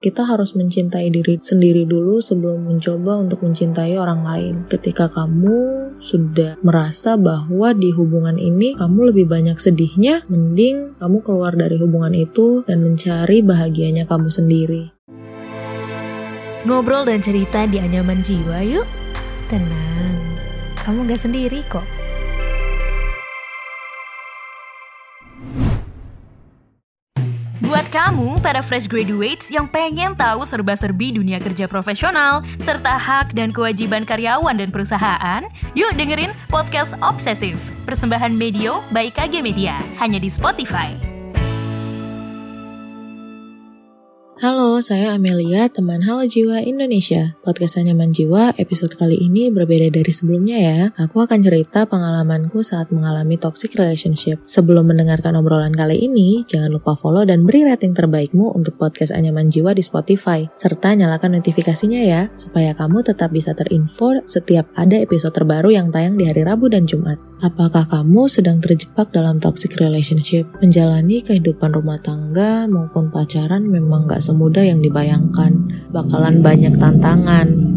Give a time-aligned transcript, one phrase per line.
[0.00, 4.54] Kita harus mencintai diri sendiri dulu sebelum mencoba untuk mencintai orang lain.
[4.64, 11.52] Ketika kamu sudah merasa bahwa di hubungan ini kamu lebih banyak sedihnya, mending kamu keluar
[11.52, 14.88] dari hubungan itu dan mencari bahagianya kamu sendiri.
[16.64, 18.88] Ngobrol dan cerita di anyaman jiwa yuk.
[19.52, 20.16] Tenang,
[20.80, 21.99] kamu gak sendiri kok.
[27.60, 33.52] Buat kamu, para fresh graduates yang pengen tahu serba-serbi dunia kerja profesional, serta hak dan
[33.52, 35.44] kewajiban karyawan dan perusahaan,
[35.76, 41.09] yuk dengerin Podcast Obsesif, persembahan Medio by KG Media, hanya di Spotify.
[44.40, 47.36] Halo, saya Amelia, teman Halo Jiwa Indonesia.
[47.44, 50.80] Podcast Anyaman Jiwa, episode kali ini berbeda dari sebelumnya ya.
[50.96, 54.40] Aku akan cerita pengalamanku saat mengalami toxic relationship.
[54.48, 59.52] Sebelum mendengarkan obrolan kali ini, jangan lupa follow dan beri rating terbaikmu untuk podcast Anyaman
[59.52, 60.48] Jiwa di Spotify.
[60.56, 66.16] Serta nyalakan notifikasinya ya, supaya kamu tetap bisa terinfo setiap ada episode terbaru yang tayang
[66.16, 67.20] di hari Rabu dan Jumat.
[67.40, 70.44] Apakah kamu sedang terjebak dalam toxic relationship?
[70.60, 75.52] Menjalani kehidupan rumah tangga maupun pacaran memang gak semudah yang dibayangkan.
[75.90, 77.69] Bakalan banyak tantangan.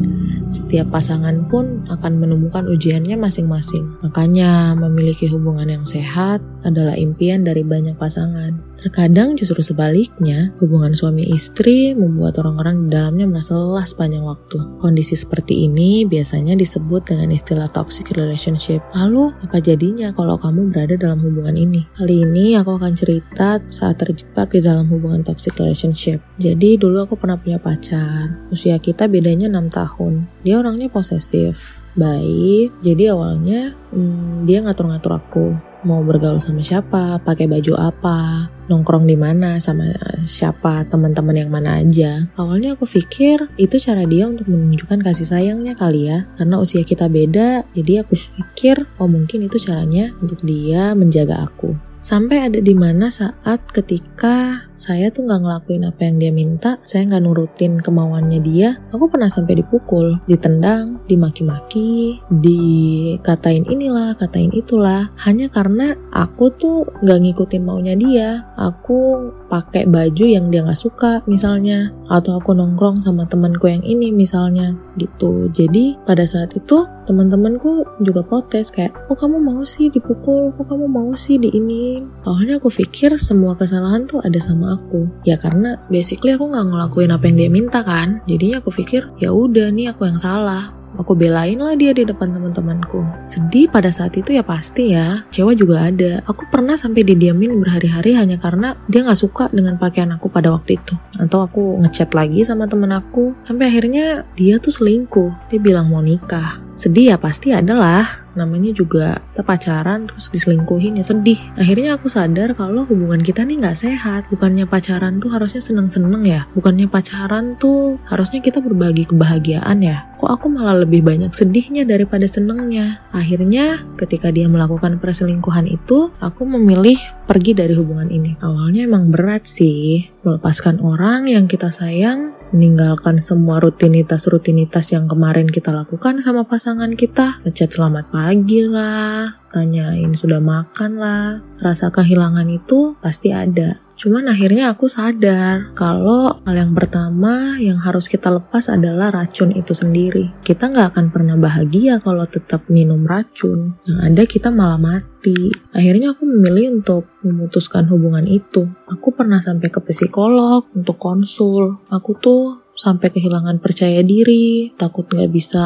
[0.48, 4.00] Setiap pasangan pun akan menemukan ujiannya masing-masing.
[4.04, 8.56] Makanya, memiliki hubungan yang sehat adalah impian dari banyak pasangan.
[8.80, 14.58] Terkadang justru sebaliknya, hubungan suami istri membuat orang-orang di dalamnya merasa lelah sepanjang waktu.
[14.80, 18.82] Kondisi seperti ini biasanya disebut dengan istilah toxic relationship.
[18.96, 21.86] Lalu, apa jadinya kalau kamu berada dalam hubungan ini?
[21.96, 26.20] Kali ini aku akan cerita saat terjebak di dalam hubungan toxic relationship.
[26.40, 28.50] Jadi dulu aku pernah punya pacar.
[28.50, 30.14] Usia kita bedanya 6 tahun.
[30.44, 32.76] Dia orangnya posesif, baik.
[32.84, 35.48] Jadi awalnya hmm, dia ngatur-ngatur aku
[35.84, 39.92] mau bergaul sama siapa, pakai baju apa, nongkrong di mana sama
[40.24, 42.28] siapa, teman-teman yang mana aja.
[42.40, 47.12] Awalnya aku pikir itu cara dia untuk menunjukkan kasih sayangnya kali ya, karena usia kita
[47.12, 51.76] beda, jadi aku pikir oh mungkin itu caranya untuk dia menjaga aku.
[52.04, 57.06] Sampai ada di mana saat ketika saya tuh nggak ngelakuin apa yang dia minta, saya
[57.06, 65.48] nggak nurutin kemauannya dia, aku pernah sampai dipukul, ditendang, dimaki-maki, dikatain inilah, katain itulah, hanya
[65.50, 68.46] karena aku tuh nggak ngikutin maunya dia.
[68.58, 74.10] Aku pakai baju yang dia nggak suka misalnya, atau aku nongkrong sama temanku yang ini
[74.10, 75.50] misalnya, gitu.
[75.54, 80.88] Jadi pada saat itu teman-temanku juga protes kayak, oh kamu mau sih dipukul, kok kamu
[80.88, 82.00] mau sih di ini.
[82.24, 85.10] Awalnya aku pikir semua kesalahan tuh ada sama aku.
[85.28, 88.24] Ya karena basically aku nggak ngelakuin apa yang dia minta kan.
[88.30, 92.30] Jadinya aku pikir ya udah nih aku yang salah aku belain lah dia di depan
[92.34, 93.02] teman-temanku.
[93.26, 96.22] Sedih pada saat itu ya pasti ya, kecewa juga ada.
[96.30, 100.78] Aku pernah sampai didiamin berhari-hari hanya karena dia nggak suka dengan pakaian aku pada waktu
[100.78, 100.94] itu.
[101.18, 105.50] Atau aku ngechat lagi sama temen aku, sampai akhirnya dia tuh selingkuh.
[105.50, 106.62] Dia bilang mau nikah.
[106.74, 111.40] Sedih ya pasti adalah namanya juga kita pacaran terus diselingkuhin ya sedih.
[111.58, 114.22] Akhirnya aku sadar kalau hubungan kita nih nggak sehat.
[114.30, 116.46] Bukannya pacaran tuh harusnya seneng-seneng ya.
[116.54, 120.06] Bukannya pacaran tuh harusnya kita berbagi kebahagiaan ya.
[120.20, 123.04] Kok aku malah lebih banyak sedihnya daripada senengnya?
[123.12, 126.96] Akhirnya ketika dia melakukan perselingkuhan itu aku memilih
[127.28, 128.38] pergi dari hubungan ini.
[128.40, 130.08] Awalnya emang berat sih.
[130.24, 137.42] Melepaskan orang yang kita sayang meninggalkan semua rutinitas-rutinitas yang kemarin kita lakukan sama pasangan kita.
[137.44, 141.46] Ngechat selamat pagi lah, tanyain sudah makan lah.
[141.62, 143.84] Rasa kehilangan itu pasti ada.
[143.94, 149.78] Cuman akhirnya aku sadar kalau hal yang pertama yang harus kita lepas adalah racun itu
[149.78, 150.34] sendiri.
[150.42, 153.78] Kita nggak akan pernah bahagia kalau tetap minum racun.
[153.86, 155.54] Yang ada kita malah mati.
[155.72, 158.66] Akhirnya aku memilih untuk memutuskan hubungan itu.
[158.90, 161.78] Aku pernah sampai ke psikolog untuk konsul.
[161.94, 165.64] Aku tuh sampai kehilangan percaya diri, takut nggak bisa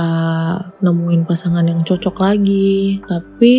[0.86, 3.02] nemuin pasangan yang cocok lagi.
[3.02, 3.56] Tapi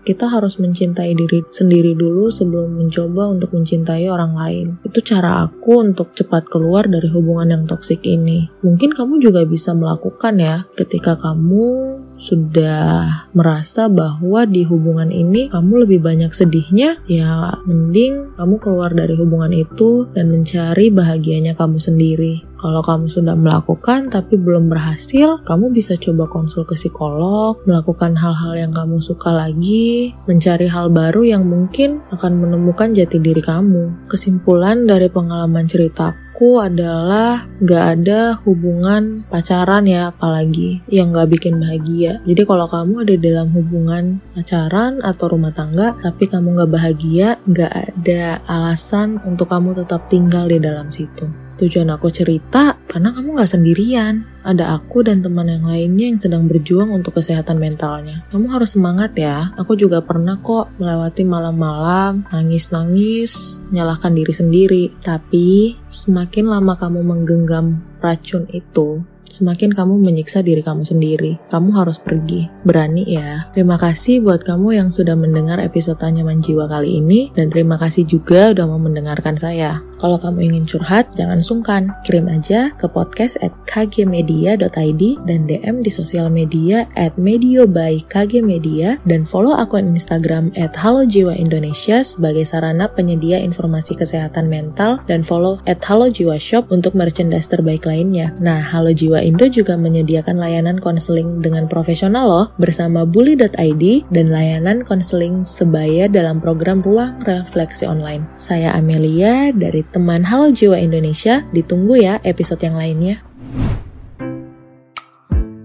[0.00, 4.66] kita harus mencintai diri sendiri dulu sebelum mencoba untuk mencintai orang lain.
[4.80, 8.48] Itu cara aku untuk cepat keluar dari hubungan yang toksik ini.
[8.64, 15.84] Mungkin kamu juga bisa melakukan ya ketika kamu sudah merasa bahwa di hubungan ini kamu
[15.84, 22.51] lebih banyak sedihnya, ya mending kamu keluar dari hubungan itu dan mencari bahagianya kamu sendiri.
[22.62, 28.54] Kalau kamu sudah melakukan tapi belum berhasil, kamu bisa coba konsul ke psikolog, melakukan hal-hal
[28.54, 34.06] yang kamu suka lagi, mencari hal baru yang mungkin akan menemukan jati diri kamu.
[34.06, 42.22] Kesimpulan dari pengalaman ceritaku adalah gak ada hubungan pacaran ya apalagi yang gak bikin bahagia.
[42.22, 47.74] Jadi kalau kamu ada dalam hubungan pacaran atau rumah tangga tapi kamu gak bahagia, gak
[47.74, 51.41] ada alasan untuk kamu tetap tinggal di dalam situ.
[51.60, 54.24] Tujuan aku cerita karena kamu gak sendirian.
[54.42, 58.26] Ada aku dan teman yang lainnya yang sedang berjuang untuk kesehatan mentalnya.
[58.34, 59.54] Kamu harus semangat ya.
[59.54, 64.84] Aku juga pernah kok melewati malam-malam, nangis-nangis, nyalahkan diri sendiri.
[64.98, 71.40] Tapi semakin lama kamu menggenggam racun itu, semakin kamu menyiksa diri kamu sendiri.
[71.48, 72.52] Kamu harus pergi.
[72.68, 73.48] Berani ya.
[73.56, 77.32] Terima kasih buat kamu yang sudah mendengar episode Nyaman Jiwa kali ini.
[77.32, 79.80] Dan terima kasih juga udah mau mendengarkan saya.
[80.02, 81.94] Kalau kamu ingin curhat, jangan sungkan.
[82.02, 88.98] Kirim aja ke podcast at kgmedia.id dan DM di sosial media at medio by kgmedia
[89.06, 95.78] dan follow akun Instagram at Halo sebagai sarana penyedia informasi kesehatan mental dan follow at
[95.86, 98.34] Halo Shop untuk merchandise terbaik lainnya.
[98.42, 104.82] Nah, Halo Jiwa Indo juga menyediakan layanan konseling dengan profesional loh bersama bully.id dan layanan
[104.82, 108.26] konseling sebaya dalam program Ruang Refleksi Online.
[108.36, 111.46] Saya Amelia dari teman Halo Jiwa Indonesia.
[111.54, 113.22] Ditunggu ya episode yang lainnya.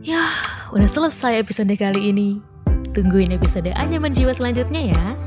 [0.05, 0.23] Ya,
[0.71, 2.39] udah selesai episode kali ini.
[2.95, 5.26] Tungguin episode Anyaman Jiwa selanjutnya ya.